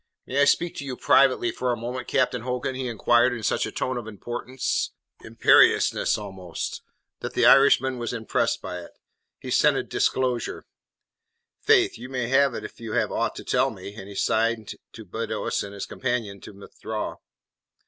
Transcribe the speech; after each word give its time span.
"May 0.25 0.41
I 0.41 0.45
speak 0.45 0.75
to 0.77 0.83
you 0.83 0.97
privately 0.97 1.51
for 1.51 1.71
a 1.71 1.77
moment, 1.77 2.07
Captain 2.07 2.41
Hogan?" 2.41 2.73
he 2.73 2.87
inquired 2.87 3.33
in 3.33 3.43
such 3.43 3.67
a 3.67 3.71
tone 3.71 3.99
of 3.99 4.07
importance 4.07 4.93
imperiousness, 5.23 6.17
almost 6.17 6.81
that 7.19 7.35
the 7.35 7.45
Irishman 7.45 7.99
was 7.99 8.11
impressed 8.11 8.63
by 8.63 8.79
it. 8.81 8.89
He 9.37 9.51
scented 9.51 9.89
disclosure. 9.89 10.65
"Faith, 11.59 11.99
you 11.99 12.09
may 12.09 12.25
if 12.33 12.79
you 12.79 12.93
have 12.93 13.11
aught 13.11 13.35
to 13.35 13.43
tell 13.43 13.69
me," 13.69 13.93
and 13.93 14.09
he 14.09 14.15
signed 14.15 14.73
to 14.93 15.05
Beddoes 15.05 15.61
and 15.63 15.71
his 15.75 15.85
companion 15.85 16.41
to 16.41 16.51
withdraw. 16.51 17.17